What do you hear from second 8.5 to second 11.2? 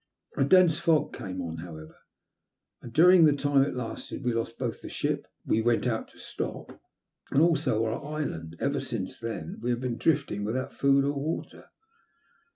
Ever since then we have been drifting without food or